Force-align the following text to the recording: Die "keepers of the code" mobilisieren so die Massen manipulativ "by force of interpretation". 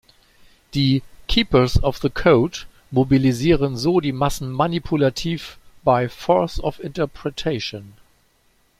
Die 0.73 1.03
"keepers 1.27 1.77
of 1.83 1.97
the 1.99 2.09
code" 2.09 2.57
mobilisieren 2.89 3.77
so 3.77 3.99
die 3.99 4.11
Massen 4.11 4.51
manipulativ 4.51 5.59
"by 5.85 6.07
force 6.09 6.57
of 6.59 6.79
interpretation". 6.79 7.93